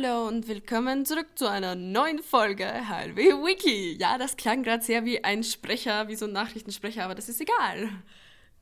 hallo 0.00 0.28
und 0.28 0.46
willkommen 0.46 1.04
zurück 1.04 1.26
zu 1.34 1.50
einer 1.50 1.74
neuen 1.74 2.22
Folge 2.22 2.64
HLW 2.64 3.32
Wiki. 3.44 3.96
Ja, 3.98 4.16
das 4.16 4.36
klang 4.36 4.62
gerade 4.62 4.84
sehr 4.84 5.04
wie 5.04 5.24
ein 5.24 5.42
Sprecher, 5.42 6.06
wie 6.06 6.14
so 6.14 6.26
ein 6.26 6.32
Nachrichtensprecher, 6.32 7.04
aber 7.04 7.16
das 7.16 7.28
ist 7.28 7.40
egal. 7.40 7.88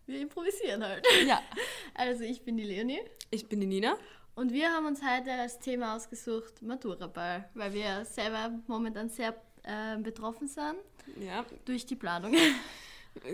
Wir 0.06 0.20
improvisieren 0.22 0.82
halt. 0.82 1.06
Ja. 1.26 1.42
Also 1.94 2.24
ich 2.24 2.42
bin 2.42 2.56
die 2.56 2.62
Leonie 2.64 3.00
Ich 3.30 3.50
bin 3.50 3.60
die 3.60 3.66
Nina. 3.66 3.98
und 4.34 4.50
wir 4.52 4.70
haben 4.70 4.86
uns 4.86 5.02
heute 5.02 5.30
als 5.30 5.58
Thema 5.58 5.96
ausgesucht 5.96 6.62
Maturaball, 6.62 7.46
weil 7.52 7.74
wir 7.74 8.06
selber 8.06 8.52
momentan 8.66 9.10
sehr 9.10 9.34
äh, 9.64 9.98
betroffen 9.98 10.48
sind 10.48 10.76
Ja, 11.20 11.44
durch 11.66 11.84
die 11.84 11.96
Planung. 11.96 12.34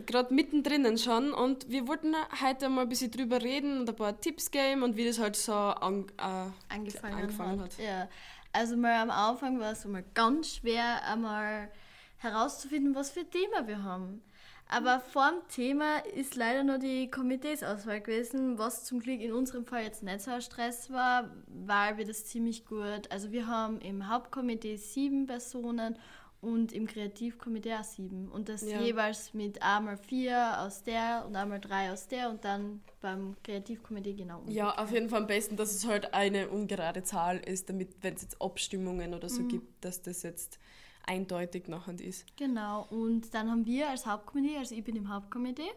gerade 0.07 0.33
mittendrin 0.35 0.99
schon 0.99 1.33
und 1.33 1.69
wir 1.71 1.87
wollten 1.89 2.15
heute 2.41 2.69
mal 2.69 2.83
ein 2.83 2.89
bisschen 2.89 3.11
drüber 3.11 3.43
reden 3.43 3.81
und 3.81 3.89
ein 3.89 3.97
paar 3.97 4.21
Tipps 4.21 4.51
geben 4.51 4.83
und 4.83 4.97
wie 4.97 5.07
das 5.07 5.19
halt 5.19 5.37
so 5.37 5.53
an, 5.53 6.07
äh, 6.19 6.73
angefangen, 6.73 7.15
Angefangen 7.15 7.61
hat. 7.61 7.73
hat. 7.73 7.79
Ja. 7.79 8.09
Also 8.53 8.77
mal 8.77 8.95
am 8.95 9.11
Anfang 9.11 9.59
war 9.61 9.73
es 9.73 9.85
mal 9.85 10.05
ganz 10.15 10.57
schwer, 10.57 11.05
einmal 11.07 11.71
herauszufinden, 12.19 12.95
was 12.95 13.11
für 13.11 13.21
ein 13.21 13.31
Thema 13.31 13.67
wir 13.67 13.83
haben. 13.83 14.23
Aber 14.69 15.01
vor 15.01 15.31
dem 15.31 15.49
Thema 15.49 15.99
ist 15.99 16.35
leider 16.35 16.65
nur 16.65 16.79
die 16.79 17.11
Komiteesauswahl 17.11 18.01
gewesen, 18.01 18.59
was 18.59 18.85
zum 18.85 19.01
Glück 19.01 19.21
in 19.21 19.33
unserem 19.33 19.67
Fall 19.67 19.83
jetzt 19.83 20.03
nicht 20.03 20.23
so 20.23 20.31
ein 20.31 20.41
Stress 20.41 20.91
war, 20.91 21.31
weil 21.47 21.99
wir 21.99 22.07
das 22.07 22.25
ziemlich 22.25 22.65
gut, 22.65 23.11
also 23.11 23.33
wir 23.33 23.47
haben 23.47 23.81
im 23.81 24.09
Hauptkomitee 24.09 24.77
sieben 24.77 25.27
Personen 25.27 25.99
und 26.43 26.73
im 26.73 26.87
Kreativkomitee 26.89 27.73
auch 27.75 27.85
sieben. 27.85 28.29
Und 28.29 28.49
das 28.49 28.63
Ja. 28.63 28.83
jeweils 28.83 29.33
mit 29.33 29.63
einmal 29.63 29.97
vier 29.97 30.61
aus 30.61 30.83
der 30.83 31.25
und 31.27 31.37
einmal 31.37 31.61
drei 31.61 31.93
aus 31.93 32.09
der 32.09 32.29
und 32.29 32.45
dann 32.45 32.83
beim 33.01 33.37
Kreativkomitee 33.45 34.13
genau. 34.15 34.43
ja, 34.49 34.77
auf 34.77 34.91
jeden 34.91 35.09
Fall 35.09 35.21
am 35.23 35.29
besten, 35.29 35.57
dass 35.57 35.73
es 35.73 35.87
halt 35.87 36.13
eine 36.13 36.49
ungerade 36.49 37.05
Zahl 37.05 37.39
ist, 37.39 37.69
damit, 37.69 37.95
wenn 38.03 38.15
es 38.15 38.23
jetzt 38.23 38.43
Abstimmungen 38.43 39.15
oder 39.15 39.29
so 39.29 39.45
gibt, 39.45 39.85
dass 39.85 40.03
das 40.03 40.23
jetzt 40.25 40.59
eindeutig 41.07 41.69
nachher 41.69 41.99
ist. 42.01 42.27
Genau, 42.37 42.87
und 42.91 43.33
dann 43.35 43.49
haben 43.49 43.65
wir 43.65 43.89
als 43.89 44.05
Hauptkomitee, 44.05 44.57
also 44.59 44.75
ich 44.75 44.83
bin 44.83 44.97
im 44.97 45.09
Hauptkomitee, 45.13 45.71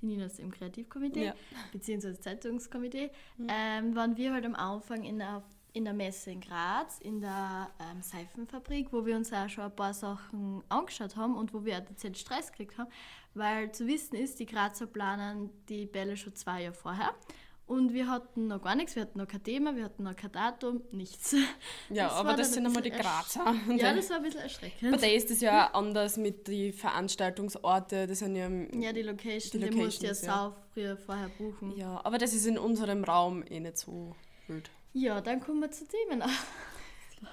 die 0.00 0.06
Nina 0.06 0.26
ist 0.26 0.40
im 0.40 0.50
Kreativkomitee, 0.50 1.24
Ja. 1.26 1.34
beziehungsweise 1.72 2.20
Zeitungskomitee, 2.20 3.10
ähm, 3.48 3.96
waren 3.96 4.16
wir 4.18 4.34
halt 4.34 4.44
am 4.44 4.54
Anfang 4.54 5.04
in 5.04 5.18
der, 5.18 5.42
in 5.72 5.84
der 5.84 5.94
Messe 5.94 6.30
in 6.30 6.40
Graz, 6.40 6.98
in 7.00 7.20
der 7.20 7.70
ähm, 7.80 8.02
Seifenfabrik, 8.02 8.92
wo 8.92 9.06
wir 9.06 9.16
uns 9.16 9.32
auch 9.32 9.48
schon 9.48 9.64
ein 9.64 9.74
paar 9.74 9.94
Sachen 9.94 10.62
angeschaut 10.68 11.16
haben 11.16 11.36
und 11.36 11.54
wo 11.54 11.64
wir 11.64 11.78
auch 11.78 11.84
dezent 11.84 12.18
Stress 12.18 12.52
gekriegt 12.52 12.76
haben, 12.78 12.90
weil 13.34 13.72
zu 13.72 13.86
wissen 13.86 14.16
ist, 14.16 14.38
die 14.38 14.46
Grazer 14.46 14.86
planen 14.86 15.50
die 15.68 15.86
Bälle 15.86 16.16
schon 16.16 16.34
zwei 16.34 16.64
Jahre 16.64 16.74
vorher. 16.74 17.14
Und 17.64 17.94
wir 17.94 18.08
hatten 18.08 18.48
noch 18.48 18.60
gar 18.60 18.74
nichts, 18.74 18.96
wir 18.96 19.02
hatten 19.02 19.18
noch 19.18 19.28
kein 19.28 19.42
Thema, 19.44 19.74
wir 19.74 19.84
hatten 19.84 20.02
noch 20.02 20.16
kein 20.16 20.32
Datum, 20.32 20.82
nichts. 20.90 21.34
Ja, 21.88 22.08
Das 22.08 22.12
aber 22.14 22.36
das 22.36 22.52
sind 22.52 22.64
ein 22.64 22.66
einmal 22.66 22.82
die 22.82 22.90
Grazer. 22.90 23.54
Ja, 23.76 23.94
das 23.94 24.10
war 24.10 24.16
ein 24.16 24.24
bisschen 24.24 24.40
erschreckend. 24.40 24.90
Bei 24.90 24.98
der 24.98 25.14
ist 25.14 25.30
es 25.30 25.40
ja 25.40 25.68
anders 25.72 26.16
mit 26.18 26.48
den 26.48 26.72
Veranstaltungsorten, 26.74 28.08
das 28.08 28.18
sind 28.18 28.36
ja... 28.36 28.50
Ja, 28.78 28.92
die 28.92 29.02
Location, 29.02 29.62
Die 29.62 29.70
die, 29.70 29.76
musst 29.76 30.02
du 30.02 30.06
ja 30.06 30.12
ja. 30.12 30.14
sau 30.14 30.56
früher 30.74 30.96
vorher 30.98 31.28
buchen. 31.38 31.74
Ja, 31.76 32.00
aber 32.04 32.18
das 32.18 32.34
ist 32.34 32.46
in 32.46 32.58
unserem 32.58 33.04
Raum 33.04 33.42
eh 33.48 33.60
nicht 33.60 33.78
so 33.78 34.14
wild. 34.48 34.70
Dann 35.20 35.40
kommen 35.40 35.60
wir 35.60 35.70
zu 35.70 35.84
Themen. 35.86 36.22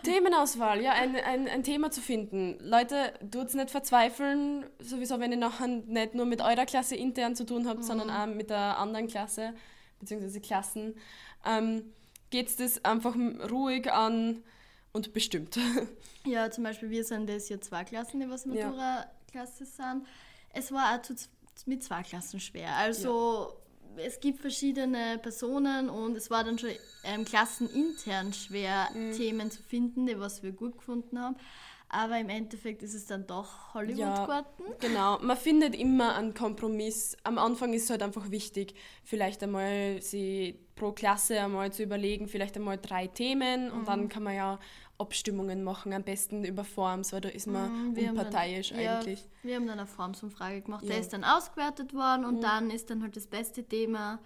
Themenauswahl, 0.04 0.82
ja, 0.82 0.92
ein, 0.94 1.16
ein, 1.16 1.48
ein 1.48 1.64
Thema 1.64 1.90
zu 1.90 2.00
finden. 2.02 2.58
Leute, 2.62 3.14
tut's 3.32 3.56
nicht 3.56 3.72
verzweifeln, 3.72 4.66
sowieso, 4.80 5.20
wenn 5.20 5.32
ihr 5.32 5.38
nachher 5.38 5.68
nicht 5.68 6.14
nur 6.14 6.26
mit 6.28 6.42
eurer 6.42 6.66
Klasse 6.66 6.96
intern 6.96 7.36
zu 7.36 7.46
tun 7.46 7.68
habt, 7.68 7.84
sondern 7.84 8.10
auch 8.12 8.28
mit 8.28 8.50
der 8.52 8.78
anderen 8.78 9.08
Klasse, 9.08 9.54
beziehungsweise 10.00 10.42
Klassen. 10.42 10.96
Ähm, 11.44 11.92
geht's 12.30 12.56
das 12.56 12.86
einfach 12.86 13.16
ruhig 13.50 13.92
an 13.92 14.44
und 14.94 15.14
bestimmt. 15.14 15.58
Ja, 16.26 16.52
zum 16.52 16.66
Beispiel, 16.66 16.89
wir 16.89 17.04
sind 17.06 17.28
das 17.30 17.48
ja 17.50 17.60
zwei 17.62 17.86
Klassen, 17.86 18.20
die 18.20 18.30
was 18.30 18.44
Ja. 18.45 18.67
Matura-Klasse 18.67 19.66
sind. 19.66 20.06
Es 20.54 20.72
war 20.72 20.94
auch 20.94 21.02
zu, 21.02 21.16
mit 21.66 21.82
zwei 21.82 22.04
Klassen 22.04 22.39
schwer. 22.42 22.76
Also, 22.76 23.58
es 23.98 24.20
gibt 24.20 24.39
verschiedene 24.39 25.20
Personen 25.22 25.89
und 25.89 26.16
es 26.16 26.30
war 26.30 26.44
dann 26.44 26.58
schon 26.58 26.72
ähm, 27.04 27.26
klassenintern 27.26 28.33
schwer, 28.33 28.89
Mhm. 28.94 29.14
Themen 29.14 29.52
zu 29.52 29.61
finden, 29.64 30.05
die 30.05 30.20
was 30.20 30.44
wir 30.44 30.52
gut 30.52 30.77
gefunden 30.77 31.20
haben. 31.20 31.36
Aber 31.92 32.20
im 32.20 32.30
Endeffekt 32.30 32.83
ist 32.83 32.94
es 32.94 33.08
dann 33.08 33.26
doch 33.26 33.73
Hollywood-Garten. 33.73 34.64
Genau, 34.80 35.17
man 35.22 35.36
findet 35.36 35.76
immer 35.76 36.16
einen 36.16 36.36
Kompromiss. 36.36 37.17
Am 37.23 37.38
Anfang 37.39 37.73
ist 37.73 37.86
es 37.86 37.89
halt 37.89 38.04
einfach 38.04 38.30
wichtig, 38.30 38.76
vielleicht 39.04 39.42
einmal 39.42 40.00
sie 40.02 40.60
pro 40.76 40.92
Klasse 40.92 41.39
einmal 41.42 41.73
zu 41.73 41.82
überlegen, 41.83 42.27
vielleicht 42.27 42.55
einmal 42.58 42.77
drei 42.77 43.08
Themen 43.08 43.72
und 43.72 43.82
Mhm. 43.82 43.86
dann 43.86 44.10
kann 44.10 44.23
man 44.23 44.36
ja 44.36 44.60
Abstimmungen 45.00 45.64
machen, 45.64 45.94
am 45.94 46.04
besten 46.04 46.44
über 46.44 46.64
Forms, 46.64 47.11
weil 47.14 47.22
da 47.22 47.30
ist 47.30 47.48
man 47.48 47.72
Mhm, 47.72 47.95
wir 47.95 48.08
haben 48.10 48.16
dann- 48.17 48.26
unparteiisch 48.27 48.71
eigentlich. 48.73 49.20
Ja, 49.21 49.27
wir 49.44 49.56
haben 49.56 49.66
dann 49.67 49.80
eine 49.80 49.88
Formsumfrage 49.88 50.61
gemacht. 50.61 50.83
Ja. 50.83 50.89
Der 50.92 51.00
ist 51.00 51.11
dann 51.14 51.23
ausgewertet 51.23 51.94
worden 51.94 52.26
und 52.26 52.42
dann 52.44 52.70
ist 52.70 52.89
dann 52.89 53.02
halt 53.02 53.16
das 53.16 53.26
beste 53.26 53.64
Thema 53.64 54.20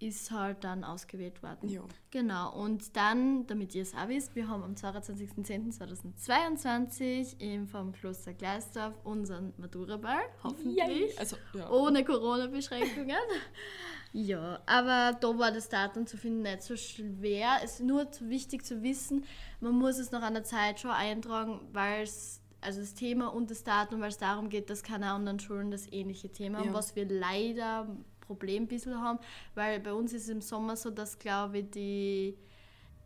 ist 0.00 0.30
halt 0.30 0.62
dann 0.62 0.84
ausgewählt 0.84 1.42
worden. 1.42 1.68
Ja. 1.68 1.82
Genau, 2.10 2.54
und 2.54 2.94
dann, 2.96 3.46
damit 3.48 3.74
ihr 3.74 3.82
es 3.82 3.94
auch 3.94 4.06
wisst, 4.08 4.34
wir 4.36 4.46
haben 4.48 4.62
am 4.62 4.74
22.10.2022 4.74 7.40
im 7.40 7.66
vom 7.66 7.92
Kloster 7.92 8.32
Gleisdorf 8.32 8.94
unseren 9.04 9.52
Maturaball, 9.58 10.22
hoffentlich, 10.42 11.18
Also, 11.18 11.36
ja. 11.54 11.68
ohne 11.70 12.04
Corona-Beschränkungen. 12.04 13.16
ja, 14.12 14.60
aber 14.66 15.16
da 15.20 15.38
war 15.38 15.50
das 15.52 15.68
Datum 15.68 16.06
zu 16.06 16.16
finden 16.16 16.42
nicht 16.42 16.62
so 16.62 16.76
schwer. 16.76 17.58
Es 17.64 17.74
ist 17.74 17.80
nur 17.82 18.06
wichtig 18.20 18.64
zu 18.64 18.82
wissen, 18.82 19.24
man 19.60 19.74
muss 19.74 19.98
es 19.98 20.10
nach 20.12 20.22
einer 20.22 20.44
Zeit 20.44 20.80
schon 20.80 20.90
eintragen, 20.92 21.60
weil 21.72 22.04
es, 22.04 22.40
also 22.60 22.80
das 22.80 22.94
Thema 22.94 23.28
und 23.34 23.50
das 23.50 23.64
Datum, 23.64 24.00
weil 24.00 24.08
es 24.10 24.18
darum 24.18 24.48
geht, 24.48 24.70
dass 24.70 24.82
keine 24.82 25.10
anderen 25.10 25.40
Schulen 25.40 25.70
das 25.70 25.90
ähnliche 25.92 26.30
Thema 26.30 26.58
haben, 26.58 26.68
Ja. 26.68 26.74
was 26.74 26.96
wir 26.96 27.06
leider 27.08 27.86
Problem 28.28 28.62
ein 28.64 28.68
bisschen 28.68 29.00
haben, 29.00 29.18
weil 29.56 29.80
bei 29.80 29.92
uns 29.92 30.12
ist 30.12 30.22
es 30.24 30.28
im 30.28 30.40
Sommer 30.40 30.76
so, 30.76 30.90
dass 30.90 31.18
glaube 31.18 31.58
ich 31.58 31.70
die 31.70 32.38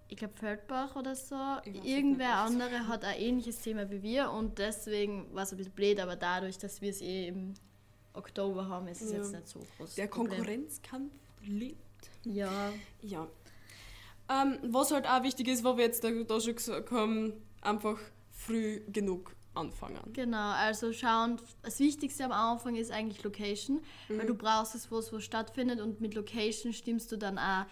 ich 0.09 0.17
glaube 0.19 0.35
Feldbach 0.37 0.95
oder 0.95 1.17
so, 1.17 1.37
irgendwer 1.65 2.35
andere 2.37 2.87
hat 2.87 3.03
ein 3.03 3.19
ähnliches 3.19 3.63
Thema 3.63 3.91
wie 3.91 4.03
wir 4.03 4.31
und 4.31 4.59
deswegen 4.59 5.33
war 5.35 5.45
es 5.45 5.53
ein 5.53 5.57
bisschen 5.57 5.73
blöd, 5.73 5.99
aber 6.01 6.17
dadurch, 6.17 6.59
dass 6.59 6.83
wir 6.83 6.91
es 6.91 7.01
eh 7.01 7.29
im 7.29 7.55
Oktober 8.13 8.69
haben, 8.69 8.89
ist 8.89 9.01
es 9.01 9.13
Ja. 9.13 9.17
jetzt 9.19 9.33
nicht 9.33 9.49
so 9.49 9.61
groß. 9.79 9.95
Der 9.95 10.09
Problem. 10.09 10.37
Konkurrenzkampf 10.37 11.13
lebt. 11.47 11.79
Ja, 12.25 12.73
Ja. 13.01 13.27
Ähm, 14.29 14.59
was 14.65 14.91
halt 14.93 15.07
auch 15.07 15.23
wichtig 15.23 15.49
ist, 15.49 15.65
wo 15.65 15.77
wir 15.79 15.85
jetzt 15.85 16.05
da, 16.05 16.11
da 16.11 16.41
schon 16.41 16.55
gesagt 16.57 16.91
haben, 16.91 17.33
einfach 17.63 17.99
früh 18.31 18.81
genug 18.93 19.35
anfangen. 19.55 20.01
genau. 20.13 20.51
Also 20.53 20.93
schauen, 20.93 21.41
das 21.63 21.79
Wichtigste 21.81 22.25
am 22.25 22.33
Anfang 22.33 22.77
ist 22.77 22.91
eigentlich 22.91 23.23
Location, 23.23 23.81
Mhm. 24.09 24.19
weil 24.19 24.27
du 24.27 24.35
brauchst 24.35 24.75
es, 24.75 24.91
wo 24.91 24.99
es 24.99 25.13
wo 25.13 25.21
stattfindet 25.21 25.81
und 25.81 26.01
mit 26.01 26.15
Location 26.15 26.73
stimmst 26.73 27.11
du 27.13 27.17
dann 27.17 27.39
auch 27.39 27.67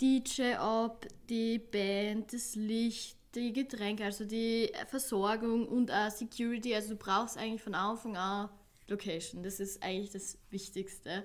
DJ 0.00 0.54
ab, 0.54 1.06
die 1.28 1.58
Band, 1.58 2.32
das 2.32 2.54
Licht, 2.54 3.16
die 3.34 3.52
Getränke, 3.52 4.04
also 4.04 4.24
die 4.24 4.72
Versorgung 4.86 5.66
und 5.68 5.90
auch 5.90 6.10
Security. 6.10 6.74
Also 6.74 6.90
du 6.90 6.96
brauchst 6.96 7.36
eigentlich 7.36 7.62
von 7.62 7.74
Anfang 7.74 8.16
an 8.16 8.48
Location. 8.86 9.42
Das 9.42 9.60
ist 9.60 9.82
eigentlich 9.82 10.10
das 10.12 10.38
Wichtigste, 10.50 11.24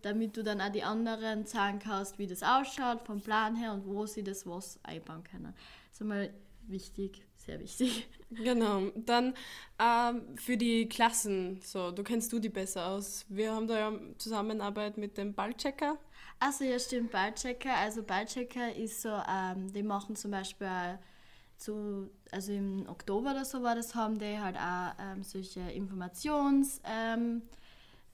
damit 0.00 0.34
du 0.36 0.42
dann 0.42 0.62
auch 0.62 0.72
die 0.72 0.82
anderen 0.82 1.44
sagen 1.44 1.78
kannst, 1.78 2.18
wie 2.18 2.26
das 2.26 2.42
ausschaut, 2.42 3.02
vom 3.04 3.20
Plan 3.20 3.54
her 3.54 3.74
und 3.74 3.86
wo 3.86 4.06
sie 4.06 4.22
das 4.22 4.46
was 4.46 4.78
einbauen 4.82 5.22
können. 5.24 5.52
Ist 5.92 6.00
einmal 6.00 6.32
wichtig, 6.66 7.26
sehr 7.36 7.60
wichtig. 7.60 8.08
Genau. 8.30 8.90
Dann 8.96 9.34
ähm, 9.78 10.36
für 10.36 10.56
die 10.56 10.88
Klassen, 10.88 11.60
so, 11.62 11.90
du 11.90 12.02
kennst 12.02 12.32
du 12.32 12.38
die 12.38 12.48
besser 12.48 12.86
aus. 12.86 13.26
Wir 13.28 13.52
haben 13.52 13.66
da 13.66 13.78
ja 13.78 13.98
Zusammenarbeit 14.18 14.96
mit 14.96 15.18
dem 15.18 15.34
Ballchecker. 15.34 15.98
Also 16.40 16.64
ja, 16.64 16.78
stimmt, 16.78 17.10
Ballchecker. 17.10 17.76
Also 17.76 18.02
Ballchecker 18.02 18.74
ist 18.74 19.02
so, 19.02 19.10
ähm, 19.10 19.72
die 19.72 19.82
machen 19.82 20.16
zum 20.16 20.30
Beispiel 20.30 20.98
zu, 21.56 22.10
also 22.30 22.52
im 22.52 22.88
Oktober 22.88 23.32
oder 23.32 23.44
so 23.44 23.62
war 23.62 23.74
das, 23.74 23.94
haben 23.94 24.18
die 24.18 24.38
halt 24.38 24.56
auch 24.56 24.94
ähm, 24.98 25.22
solche 25.22 25.60
Informations- 25.60 26.80
ähm, 26.84 27.42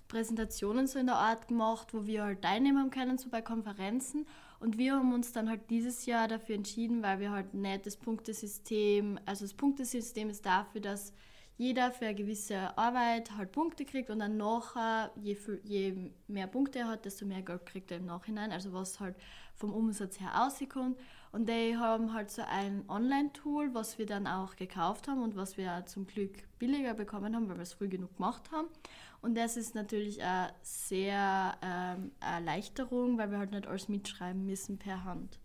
Präsentationen 0.08 0.86
so 0.86 0.98
in 0.98 1.06
der 1.06 1.16
Art 1.16 1.48
gemacht, 1.48 1.92
wo 1.92 2.06
wir 2.06 2.24
halt 2.24 2.42
teilnehmen 2.42 2.90
können, 2.90 3.18
so 3.18 3.28
bei 3.28 3.42
Konferenzen. 3.42 4.26
Und 4.60 4.76
wir 4.76 4.94
haben 4.94 5.12
uns 5.12 5.32
dann 5.32 5.48
halt 5.48 5.70
dieses 5.70 6.06
Jahr 6.06 6.26
dafür 6.26 6.56
entschieden, 6.56 7.02
weil 7.02 7.20
wir 7.20 7.30
halt 7.30 7.54
nicht 7.54 7.86
das 7.86 7.96
Punktesystem, 7.96 9.18
also 9.24 9.44
das 9.44 9.54
Punktesystem 9.54 10.30
ist 10.30 10.44
dafür, 10.44 10.80
dass 10.80 11.12
jeder 11.58 11.90
für 11.90 12.06
eine 12.06 12.14
gewisse 12.14 12.76
Arbeit 12.78 13.36
halt 13.36 13.52
Punkte 13.52 13.84
kriegt 13.84 14.08
und 14.10 14.20
dann 14.20 14.36
nachher, 14.36 15.10
je, 15.16 15.34
viel, 15.34 15.60
je 15.64 16.10
mehr 16.28 16.46
Punkte 16.46 16.78
er 16.78 16.88
hat, 16.88 17.04
desto 17.04 17.26
mehr 17.26 17.42
Geld 17.42 17.66
kriegt 17.66 17.90
er 17.90 17.98
im 17.98 18.06
Nachhinein, 18.06 18.52
also 18.52 18.72
was 18.72 19.00
halt 19.00 19.16
vom 19.56 19.72
Umsatz 19.74 20.20
her 20.20 20.46
auskommt. 20.46 20.96
Und 21.32 21.48
die 21.48 21.76
haben 21.76 22.14
halt 22.14 22.30
so 22.30 22.42
ein 22.48 22.84
Online-Tool, 22.88 23.74
was 23.74 23.98
wir 23.98 24.06
dann 24.06 24.26
auch 24.26 24.56
gekauft 24.56 25.08
haben 25.08 25.20
und 25.22 25.36
was 25.36 25.56
wir 25.58 25.84
zum 25.86 26.06
Glück 26.06 26.30
billiger 26.58 26.94
bekommen 26.94 27.34
haben, 27.34 27.48
weil 27.48 27.56
wir 27.56 27.62
es 27.62 27.74
früh 27.74 27.88
genug 27.88 28.16
gemacht 28.16 28.50
haben. 28.52 28.68
Und 29.20 29.36
das 29.36 29.56
ist 29.56 29.74
natürlich 29.74 30.22
eine 30.22 30.52
sehr 30.62 31.56
ähm, 31.60 32.12
Erleichterung, 32.20 33.18
weil 33.18 33.30
wir 33.32 33.38
halt 33.38 33.50
nicht 33.50 33.66
alles 33.66 33.88
mitschreiben 33.88 34.46
müssen 34.46 34.78
per 34.78 35.02
Hand. 35.04 35.38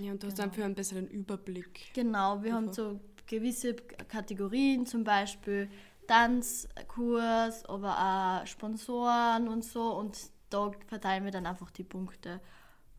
Ja, 0.00 0.12
und 0.12 0.22
du 0.22 0.28
hast 0.28 0.36
Genau. 0.36 0.48
einfach 0.48 0.62
einen 0.64 0.74
besseren 0.76 1.08
Überblick. 1.08 1.92
Genau, 1.92 2.42
wir 2.44 2.52
haben 2.54 2.68
Einfach. 2.68 2.74
so 2.74 3.00
gewisse 3.26 3.74
Kategorien, 3.74 4.86
zum 4.86 5.04
Beispiel 5.04 5.68
Tanzkurs, 6.06 7.64
aber 7.66 8.40
auch 8.42 8.46
Sponsoren 8.46 9.48
und 9.48 9.64
so. 9.64 9.92
Und 9.94 10.16
da 10.50 10.70
verteilen 10.86 11.24
wir 11.24 11.32
dann 11.32 11.46
einfach 11.46 11.70
die 11.70 11.84
Punkte. 11.84 12.40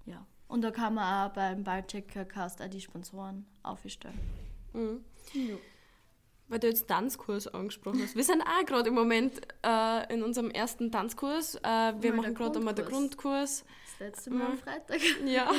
Ja. 0.06 0.25
Und 0.47 0.62
da 0.62 0.71
kann 0.71 0.94
man 0.95 1.29
auch 1.29 1.33
beim 1.33 1.63
Ballchecker-Cast 1.63 2.62
auch 2.62 2.69
die 2.69 2.81
Sponsoren 2.81 3.45
aufstellen. 3.63 4.19
Mhm. 4.74 5.03
Ja. 5.33 5.56
Weil 6.50 6.59
du 6.59 6.68
jetzt 6.68 6.88
Tanzkurs 6.88 7.47
angesprochen 7.47 8.01
hast. 8.01 8.15
Wir 8.15 8.23
sind 8.23 8.41
auch 8.41 8.65
gerade 8.65 8.88
im 8.88 8.95
Moment 8.95 9.41
äh, 9.65 10.13
in 10.13 10.23
unserem 10.23 10.50
ersten 10.50 10.91
Tanzkurs. 10.91 11.56
Äh, 11.56 11.62
wir 12.00 12.12
Mal 12.13 12.18
machen 12.21 12.35
gerade 12.35 12.59
einmal 12.59 12.73
den 12.73 12.85
Grundkurs. 12.85 13.65
Grundkurs. 13.65 13.65
Das 13.91 14.00
letzte 14.00 14.30
Mal 14.31 14.45
am 14.45 14.51
Mhm. 14.53 14.57
Freitag. 14.59 15.00
Ja. 15.25 15.51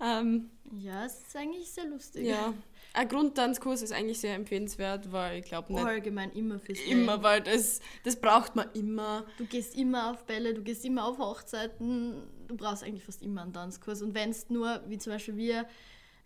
ähm, 0.00 0.50
Ja, 0.78 1.06
es 1.06 1.18
ist 1.20 1.36
eigentlich 1.36 1.70
sehr 1.70 1.86
lustig. 1.86 2.26
ja. 2.26 2.52
Ein 2.94 3.08
Grundtanzkurs 3.08 3.82
ist 3.82 3.92
eigentlich 3.92 4.20
sehr 4.20 4.34
empfehlenswert, 4.34 5.10
weil 5.12 5.40
ich 5.40 5.46
glaube 5.46 5.72
nicht 5.72 5.84
Allgemein 5.84 6.30
immer 6.32 6.58
fürs 6.58 6.80
immer, 6.80 7.12
Leben. 7.12 7.22
weil 7.22 7.40
das, 7.40 7.80
das 8.04 8.16
braucht 8.16 8.54
man 8.54 8.70
immer. 8.74 9.24
Du 9.38 9.46
gehst 9.46 9.76
immer 9.76 10.10
auf 10.10 10.24
Bälle, 10.24 10.52
du 10.52 10.62
gehst 10.62 10.84
immer 10.84 11.06
auf 11.06 11.18
Hochzeiten. 11.18 12.22
Du 12.48 12.56
brauchst 12.56 12.84
eigentlich 12.84 13.04
fast 13.04 13.22
immer 13.22 13.42
einen 13.42 13.52
Tanzkurs. 13.52 14.02
Und 14.02 14.14
wenn 14.14 14.30
es 14.30 14.50
nur, 14.50 14.82
wie 14.88 14.98
zum 14.98 15.12
Beispiel 15.12 15.36
wir, 15.36 15.66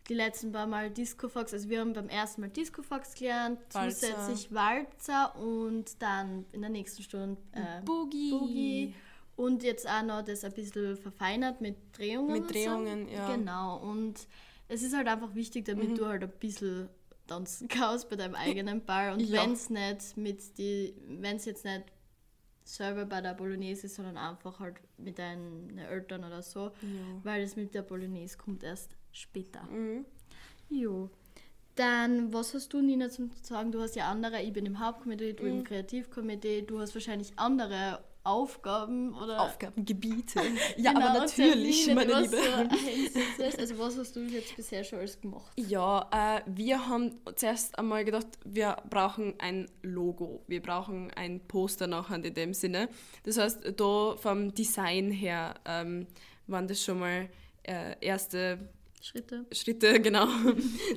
die 0.09 0.15
letzten 0.15 0.53
paar 0.53 0.67
Mal 0.67 0.91
Disco 0.91 1.29
Fox, 1.29 1.53
also 1.53 1.69
wir 1.69 1.81
haben 1.81 1.93
beim 1.93 2.09
ersten 2.09 2.41
Mal 2.41 2.51
Disco 2.51 2.83
Fox 2.83 3.15
gelernt, 3.15 3.61
Walzer. 3.73 4.09
zusätzlich 4.09 4.53
Walzer 4.53 5.35
und 5.37 6.01
dann 6.01 6.47
in 6.53 6.61
der 6.61 6.71
nächsten 6.71 7.03
Stunde 7.03 7.41
äh, 7.53 7.83
Boogie. 7.85 8.31
Boogie. 8.31 8.95
Und 9.37 9.63
jetzt 9.63 9.89
auch 9.89 10.03
noch 10.03 10.23
das 10.23 10.45
ein 10.45 10.53
bisschen 10.53 10.97
verfeinert 10.97 11.61
mit 11.61 11.77
Drehungen. 11.97 12.33
Mit 12.33 12.51
Drehungen, 12.51 13.07
so. 13.07 13.13
ja. 13.13 13.35
Genau. 13.35 13.79
Und 13.79 14.27
es 14.69 14.83
ist 14.83 14.95
halt 14.97 15.09
einfach 15.09 15.35
wichtig, 15.35 15.65
damit 15.67 15.91
Mhm. 15.91 15.95
du 15.97 16.07
halt 16.07 16.23
ein 16.23 16.31
bisschen 16.39 16.89
tanzen 17.27 17.69
kannst 17.69 18.09
bei 18.09 18.17
deinem 18.17 18.35
eigenen 18.35 18.85
Ball. 18.85 19.13
Und 19.13 19.31
wenn 19.33 19.53
es 19.53 19.69
nicht 19.71 20.17
mit 20.17 20.59
die, 20.59 20.95
wenn 21.09 21.37
es 21.37 21.45
jetzt 21.45 21.65
nicht 21.65 21.85
selber 22.65 23.05
bei 23.05 23.21
der 23.21 23.35
Bolognese 23.35 23.87
ist, 23.87 23.95
sondern 23.97 24.17
einfach 24.17 24.59
halt 24.61 24.77
mit 24.99 25.19
deinen 25.19 25.79
Eltern 25.79 26.25
oder 26.25 26.43
so, 26.43 26.67
Ja. 26.67 26.71
weil 27.23 27.43
es 27.43 27.55
mit 27.57 27.75
der 27.75 27.83
Bolognese 27.83 28.37
kommt 28.39 28.63
erst 28.65 28.91
später. 29.13 29.63
Mhm. 29.65 30.05
Jo. 30.69 31.11
Dann, 31.77 32.33
was 32.33 32.55
hast 32.55 32.73
du, 32.73 32.81
Nina, 32.81 33.11
zum 33.11 33.31
sagen? 33.43 33.71
Du 33.71 33.81
hast 33.81 33.95
ja 33.97 34.11
andere, 34.11 34.41
ich 34.43 34.53
bin 34.53 34.65
im 34.67 34.81
Hauptkomitee, 34.81 35.35
du 35.35 35.45
im 35.45 35.63
Kreativkomitee, 35.63 36.63
du 36.63 36.81
hast 36.81 36.95
wahrscheinlich 36.95 37.33
andere 37.39 38.03
Aufgaben 38.27 39.15
oder 39.15 39.41
Aufgabengebiete. 39.43 40.41
Ja, 40.77 40.93
Genau, 40.93 41.07
aber 41.07 41.19
natürlich, 41.21 41.85
Termine, 41.85 42.07
meine 42.07 42.13
was 42.13 42.31
Liebe. 42.33 42.37
einsetzt. 43.39 43.59
Also 43.61 43.79
was 43.79 43.99
hast 43.99 44.17
du 44.17 44.21
jetzt 44.21 44.57
bisher 44.57 44.85
schon 44.85 44.99
alles 44.99 45.21
gemacht? 45.21 45.53
Ja, 45.57 46.09
äh, 46.13 46.43
wir 46.47 46.87
haben 46.89 47.19
zuerst 47.35 47.79
einmal 47.79 48.05
gedacht, 48.05 48.27
wir 48.45 48.77
brauchen 48.91 49.35
ein 49.39 49.71
Logo. 49.83 50.43
Wir 50.47 50.61
brauchen 50.61 51.11
ein 51.15 51.41
Poster 51.47 51.87
nachher 51.87 52.23
in 52.25 52.35
dem 52.35 52.55
Sinne. 52.55 52.89
Das 53.25 53.39
heißt, 53.39 53.61
da 53.77 54.17
vom 54.17 54.53
Design 54.55 55.11
her 55.11 55.55
ähm, 55.65 56.07
waren 56.47 56.67
das 56.69 56.83
schon 56.83 56.99
mal 57.01 57.29
äh, 57.63 57.95
erste 58.01 58.59
Schritte? 59.01 59.45
Schritte, 59.53 60.01
genau, 60.03 60.27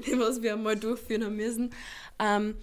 die 0.06 0.18
was 0.20 0.42
wir 0.42 0.56
mal 0.58 0.76
durchführen 0.76 1.26
haben 1.26 1.36
müssen. 1.36 1.70
Ähm, 2.18 2.56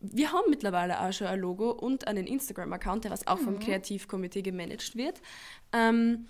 wir 0.00 0.32
haben 0.32 0.48
mittlerweile 0.48 1.00
auch 1.00 1.12
schon 1.12 1.26
ein 1.26 1.40
Logo 1.40 1.70
und 1.70 2.06
einen 2.08 2.26
Instagram-Account, 2.26 3.04
der 3.04 3.10
was 3.10 3.26
auch 3.26 3.38
vom 3.38 3.58
Kreativkomitee 3.58 4.42
gemanagt 4.42 4.96
wird. 4.96 5.20
Ähm, 5.72 6.26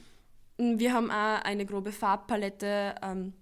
wir 0.59 0.93
haben 0.93 1.11
auch 1.11 1.43
eine 1.43 1.65
grobe 1.65 1.93
Farbpalette 1.93 2.97
ähm, 3.03 3.33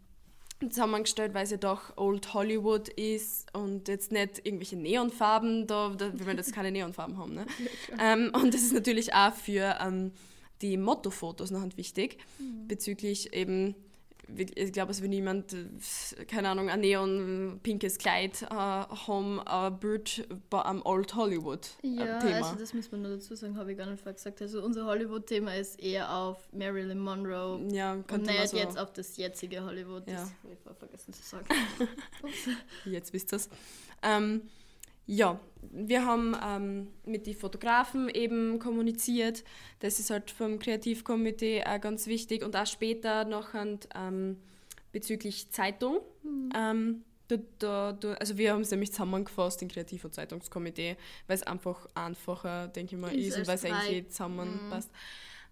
zusammengestellt, 0.60 1.34
weil 1.34 1.44
es 1.44 1.50
ja 1.50 1.56
doch 1.56 1.96
Old 1.96 2.34
Hollywood 2.34 2.88
ist 2.88 3.52
und 3.54 3.88
jetzt 3.88 4.12
nicht 4.12 4.44
irgendwelche 4.44 4.76
Neonfarben, 4.76 5.66
da, 5.66 5.90
da 5.96 6.18
will 6.18 6.26
man 6.26 6.36
jetzt 6.36 6.52
keine 6.52 6.72
Neonfarben 6.72 7.16
haben. 7.16 7.34
Ne? 7.34 7.46
ähm, 8.00 8.30
und 8.34 8.54
das 8.54 8.62
ist 8.62 8.72
natürlich 8.72 9.14
auch 9.14 9.32
für 9.32 9.78
ähm, 9.80 10.12
die 10.62 10.76
Mottofotos 10.76 11.50
noch 11.50 11.64
wichtig, 11.76 12.18
bezüglich 12.66 13.32
eben 13.32 13.74
ich 14.36 14.72
glaube, 14.72 14.92
es 14.92 15.02
will 15.02 15.08
niemand, 15.08 15.52
äh, 15.52 16.24
keine 16.26 16.50
Ahnung, 16.50 16.68
ein 16.68 16.80
neon-pinkes 16.80 17.98
Kleid 17.98 18.42
äh, 18.42 18.46
haben, 18.54 19.40
ein 19.40 19.78
Bild 19.78 20.26
einem 20.50 20.82
Old 20.82 21.14
Hollywood-Thema. 21.14 22.04
Ja, 22.04 22.18
also 22.18 22.56
das 22.56 22.74
muss 22.74 22.90
man 22.90 23.02
nur 23.02 23.12
dazu 23.12 23.34
sagen, 23.34 23.56
habe 23.56 23.72
ich 23.72 23.78
gar 23.78 23.90
nicht 23.90 24.04
gesagt. 24.04 24.42
Also 24.42 24.62
unser 24.62 24.86
Hollywood-Thema 24.86 25.54
ist 25.54 25.80
eher 25.80 26.14
auf 26.14 26.48
Marilyn 26.52 26.98
Monroe 26.98 27.60
ja, 27.70 27.92
und 27.92 28.26
nicht 28.26 28.48
so, 28.48 28.56
jetzt 28.56 28.78
auf 28.78 28.92
das 28.92 29.16
jetzige 29.16 29.64
Hollywood. 29.64 30.06
Ja. 30.06 30.14
Das 30.14 30.32
habe 30.42 30.52
ich 30.52 30.58
vorher 30.60 30.78
vergessen 30.78 31.12
zu 31.12 31.22
sagen. 31.22 31.46
Jetzt 32.84 33.12
wisst 33.12 33.32
ihr 33.32 33.40
ähm, 34.02 34.42
Ja, 35.08 35.40
wir 35.70 36.04
haben 36.04 36.36
ähm, 36.44 36.88
mit 37.06 37.26
den 37.26 37.34
Fotografen 37.34 38.10
eben 38.10 38.58
kommuniziert. 38.58 39.42
Das 39.80 39.98
ist 39.98 40.10
halt 40.10 40.30
vom 40.30 40.58
Kreativkomitee 40.58 41.64
auch 41.64 41.80
ganz 41.80 42.06
wichtig 42.06 42.44
und 42.44 42.54
auch 42.54 42.66
später 42.66 43.24
noch 43.24 43.54
ähm, 43.54 44.36
bezüglich 44.92 45.50
Zeitung. 45.50 46.00
Ähm, 46.54 47.04
da, 47.28 47.36
da, 47.58 47.92
da, 47.92 48.12
also 48.14 48.36
wir 48.36 48.52
haben 48.52 48.60
es 48.60 48.70
nämlich 48.70 48.92
zusammengefasst, 48.92 49.62
den 49.62 49.68
Kreativ- 49.68 50.04
und 50.04 50.14
Zeitungskomitee, 50.14 50.96
weil 51.26 51.36
es 51.36 51.42
einfach 51.42 51.88
einfacher, 51.94 52.68
denke 52.68 52.94
ich 52.94 53.00
mal, 53.00 53.14
Ist 53.14 53.28
ist, 53.28 53.38
und 53.38 53.46
weil 53.46 53.54
es 53.54 53.64
eigentlich 53.64 54.10
zusammenpasst. 54.10 54.90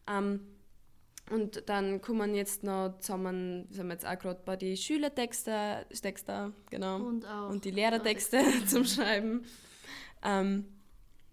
Ähm, 0.06 0.40
und 1.30 1.68
dann 1.68 2.00
kommen 2.00 2.34
jetzt 2.34 2.62
noch 2.62 2.98
zusammen, 3.00 3.66
sind 3.70 3.86
wir 3.88 3.94
jetzt 3.94 4.06
auch 4.06 4.18
gerade 4.18 4.40
bei 4.44 4.56
den 4.56 4.76
Schülertexte, 4.76 5.86
Texte, 6.00 6.52
genau, 6.70 6.96
und, 6.96 7.24
Und 7.24 7.26
auch. 7.26 7.56
die 7.60 7.70
Lehrertexte 7.70 8.40
zum 8.66 8.84
Schreiben. 8.84 9.44
Ähm, 10.22 10.64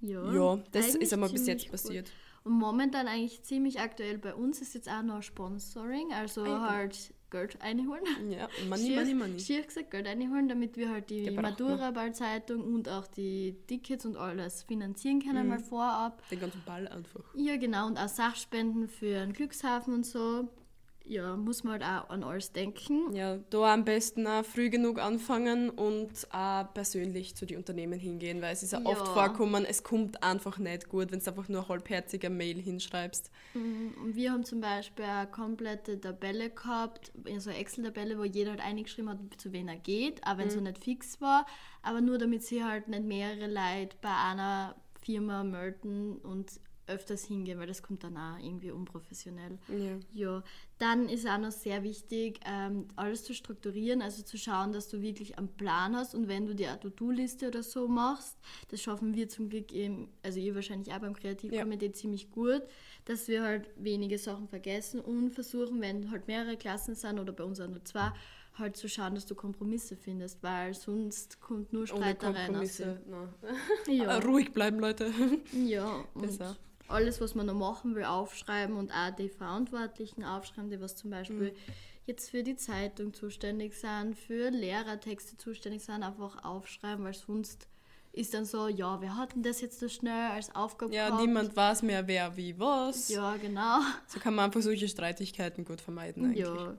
Ja, 0.02 0.32
ja, 0.34 0.60
das 0.72 0.96
ist 0.96 1.14
einmal 1.14 1.30
bis 1.30 1.48
jetzt 1.48 1.64
gut. 1.64 1.72
passiert. 1.72 2.12
Und 2.44 2.54
momentan 2.54 3.08
eigentlich 3.08 3.42
ziemlich 3.44 3.80
aktuell 3.80 4.18
bei 4.18 4.34
uns 4.36 4.62
ist 4.62 4.74
jetzt 4.76 4.90
auch 4.90 5.02
noch 5.02 5.22
Sponsoring, 5.24 6.12
also 6.14 6.44
Ah, 6.44 6.48
ja. 6.48 6.70
halt 6.72 7.14
Geld 7.34 7.62
einholen. 7.62 8.04
Ja, 8.30 8.48
money, 8.70 8.84
Schier- 8.84 8.96
money, 9.00 9.14
money. 9.16 9.40
Schier 9.40 9.64
gesagt, 9.64 9.92
Geld 9.92 10.08
einholen, 10.08 10.48
damit 10.48 10.78
wir 10.78 10.90
halt 10.90 11.10
die. 11.10 11.30
Matura-Ball-Zeitung 11.32 12.62
und 12.64 12.88
auch 12.88 13.08
die 13.08 13.56
Tickets 13.68 14.06
und 14.06 14.16
alles 14.18 14.64
finanzieren 14.64 15.20
können, 15.22 15.44
Mhm. 15.44 15.50
mal 15.50 15.60
vorab. 15.60 16.22
Den 16.30 16.40
ganzen 16.40 16.62
Ball 16.66 16.88
einfach. 16.88 17.24
Ja, 17.36 17.58
genau, 17.58 17.88
und 17.88 17.98
auch 17.98 18.08
Sachspenden 18.08 18.88
für 18.88 19.20
einen 19.20 19.34
Glückshafen 19.34 19.94
und 19.94 20.06
so. 20.06 20.48
Ja, 21.06 21.36
muss 21.36 21.64
man 21.64 21.74
halt 21.74 22.06
auch 22.06 22.10
an 22.10 22.24
alles 22.24 22.54
denken. 22.54 23.14
Ja, 23.14 23.38
da 23.50 23.74
am 23.74 23.84
besten 23.86 24.26
auch 24.26 24.46
früh 24.46 24.70
genug 24.70 25.00
anfangen 25.00 25.70
und 25.70 26.28
auch 26.34 26.74
persönlich 26.74 27.36
zu 27.36 27.46
den 27.46 27.58
Unternehmen 27.58 28.00
hingehen, 28.00 28.42
weil 28.42 28.54
es 28.54 28.64
ist 28.64 28.72
ja, 28.72 28.80
Ja. 28.80 28.86
oft 28.86 29.08
vorkommen, 29.10 29.66
es 29.66 29.84
kommt 29.84 30.24
einfach 30.24 30.58
nicht 30.60 30.88
gut, 30.90 31.12
wenn 31.12 31.20
du 31.20 31.28
einfach 31.30 31.50
nur 31.50 31.68
halbherzige 31.68 32.30
Mail 32.30 32.58
hinschreibst. 32.62 33.30
Mhm, 33.54 33.94
Und 34.02 34.16
wir 34.16 34.32
haben 34.32 34.44
zum 34.46 34.62
Beispiel 34.62 35.06
eine 35.06 35.30
komplette 35.30 36.00
Tabelle 36.02 36.50
gehabt, 36.50 37.12
so 37.38 37.50
eine 37.52 37.60
Excel-Tabelle, 37.60 38.18
wo 38.18 38.24
jeder 38.24 38.52
halt 38.52 38.62
eingeschrieben 38.62 39.10
hat, 39.12 39.20
zu 39.38 39.52
wen 39.52 39.68
er 39.68 39.76
geht, 39.78 40.26
auch 40.26 40.38
wenn 40.38 40.48
es 40.48 40.56
noch 40.56 40.64
nicht 40.64 40.84
fix 40.84 41.22
war, 41.22 41.46
aber 41.84 42.02
nur 42.02 42.18
damit 42.18 42.44
sie 42.44 42.64
halt 42.64 42.88
nicht 42.88 43.04
mehrere 43.04 43.48
Leute 43.48 43.96
bei 44.02 44.10
einer 44.16 44.76
Firma 45.04 45.44
melden 45.44 46.18
und 46.18 46.60
öfters 46.88 47.26
hingehen, 47.26 47.60
weil 47.60 47.68
das 47.68 47.82
kommt 47.82 48.04
dann 48.04 48.18
auch 48.18 48.38
irgendwie 48.38 48.72
unprofessionell. 48.72 49.58
Ja. 49.70 49.98
Ja, 50.14 50.44
dann 50.80 51.08
ist 51.08 51.28
auch 51.28 51.38
noch 51.38 51.52
sehr 51.52 51.84
wichtig, 51.84 52.40
ähm, 52.46 52.88
alles 52.96 53.24
zu 53.24 53.34
strukturieren, 53.34 54.02
also 54.02 54.24
zu 54.24 54.38
schauen, 54.38 54.74
dass 54.74 54.90
du 54.90 55.02
wirklich 55.02 55.38
einen 55.38 55.48
Plan 55.48 55.96
hast 55.96 56.14
und 56.16 56.28
wenn 56.28 56.46
du 56.46 56.56
dir 56.56 56.72
eine 56.72 56.80
To-Do-Liste 56.80 57.48
oder 57.48 57.64
so 57.64 57.88
machst, 57.88 58.38
das 58.70 58.82
schaffen 58.82 59.14
wir 59.14 59.30
zum 59.30 59.50
Glück, 59.50 59.72
eben, 59.72 60.10
also 60.24 60.40
ihr 60.40 60.56
wahrscheinlich 60.56 60.94
auch 60.94 61.00
beim 61.00 61.16
Kreativkomitee 61.16 61.92
ziemlich 61.94 62.32
gut, 62.32 62.64
dass 63.06 63.28
wir 63.28 63.44
halt 63.44 63.70
wenige 63.78 64.18
Sachen 64.18 64.48
vergessen 64.48 65.00
und 65.00 65.32
versuchen, 65.32 65.82
wenn 65.82 66.12
halt 66.12 66.28
mehrere 66.28 66.58
Klassen 66.58 66.96
sind 66.96 67.20
oder 67.20 67.34
bei 67.34 67.44
uns 67.44 67.60
auch 67.60 67.70
nur 67.70 67.84
zwei, 67.86 68.12
halt 68.56 68.78
zu 68.78 68.88
schauen, 68.88 69.16
dass 69.16 69.26
du 69.26 69.36
Kompromisse 69.36 69.96
findest, 69.96 70.44
weil 70.44 70.74
sonst 70.74 71.42
kommt 71.42 71.74
nur 71.74 71.84
Ohne 71.84 71.88
Streitereien 71.88 72.56
aus. 72.56 72.78
Kompromisse. 72.78 73.02
Ja. 73.88 74.18
Ruhig 74.20 74.52
bleiben, 74.52 74.80
Leute. 74.80 75.12
Ja, 75.54 76.04
und 76.14 76.22
Besser. 76.22 76.56
Alles, 76.94 77.20
was 77.22 77.36
man 77.36 77.46
noch 77.48 77.54
machen 77.56 77.96
will, 77.96 78.06
aufschreiben 78.06 78.76
und 78.78 78.92
auch 78.92 79.12
die 79.16 79.30
Verantwortlichen 79.30 80.24
aufschreiben, 80.24 80.70
die 80.70 80.80
was 80.80 80.96
zum 80.96 81.10
Beispiel 81.10 81.52
Mhm. 81.52 81.56
jetzt 82.06 82.30
für 82.30 82.44
die 82.44 82.56
Zeitung 82.56 83.14
zuständig 83.14 83.74
sind, 83.76 84.16
für 84.16 84.50
Lehrertexte 84.50 85.38
zuständig 85.38 85.84
sind, 85.84 86.04
einfach 86.04 86.44
aufschreiben, 86.44 87.04
weil 87.06 87.14
sonst 87.14 87.68
ist 88.12 88.34
dann 88.36 88.46
so, 88.46 88.68
ja, 88.68 89.02
wir 89.02 89.18
hatten 89.18 89.42
das 89.42 89.60
jetzt 89.62 89.80
so 89.80 89.90
schnell 89.90 90.32
als 90.32 90.54
Aufgabe 90.56 90.94
Ja, 90.94 91.08
gehabt. 91.08 91.26
niemand 91.26 91.56
weiß 91.56 91.82
mehr, 91.82 92.06
wer 92.08 92.38
wie 92.38 92.58
was. 92.60 93.10
Ja, 93.10 93.36
genau. 93.38 93.80
So 94.08 94.20
kann 94.20 94.36
man 94.36 94.46
einfach 94.46 94.62
solche 94.62 94.88
Streitigkeiten 94.88 95.66
gut 95.66 95.82
vermeiden 95.82 96.26
eigentlich. 96.26 96.40
Ja. 96.46 96.76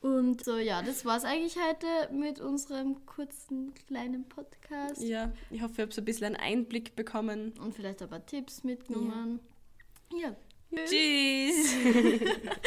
Und 0.00 0.42
so, 0.44 0.56
ja, 0.58 0.82
das 0.82 1.04
war's 1.04 1.24
eigentlich 1.24 1.54
heute 1.56 2.12
mit 2.12 2.40
unserem 2.40 3.06
kurzen 3.06 3.72
kleinen 3.86 4.28
Podcast. 4.28 5.00
Ja, 5.00 5.30
ich 5.52 5.62
hoffe, 5.62 5.74
ihr 5.78 5.82
habt 5.84 5.92
so 5.92 6.00
ein 6.00 6.04
bisschen 6.04 6.26
einen 6.34 6.34
Einblick 6.36 6.96
bekommen. 6.96 7.52
Und 7.60 7.76
vielleicht 7.76 8.02
ein 8.02 8.08
paar 8.08 8.26
Tipps 8.26 8.64
mitgenommen. 8.64 9.38
Ja. 10.12 10.36
Tschüss! 10.86 11.74